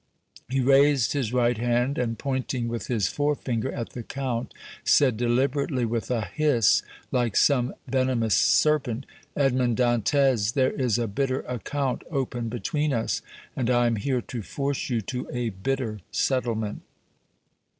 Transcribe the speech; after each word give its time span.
He 0.49 0.61
raised 0.61 1.13
his 1.13 1.31
right 1.31 1.59
hand, 1.59 1.99
and, 1.99 2.17
pointing 2.17 2.67
with 2.67 2.87
his 2.87 3.07
forefinger 3.07 3.71
at 3.71 3.89
the 3.89 4.01
Count, 4.01 4.51
said 4.83 5.15
deliberately, 5.15 5.85
with 5.85 6.09
a 6.09 6.21
hiss 6.25 6.81
like 7.11 7.35
some 7.35 7.75
venomous 7.85 8.33
serpent: 8.33 9.05
"Edmond 9.35 9.77
Dantès, 9.77 10.53
there 10.55 10.71
is 10.71 10.97
a 10.97 11.05
bitter 11.05 11.41
account 11.41 12.01
open 12.09 12.49
between 12.49 12.93
us, 12.93 13.21
and 13.55 13.69
I 13.69 13.85
am 13.85 13.97
here 13.97 14.23
to 14.23 14.41
force 14.41 14.89
you 14.89 15.01
to 15.01 15.29
a 15.31 15.49
bitter 15.49 15.99
settlement!" 16.09 16.81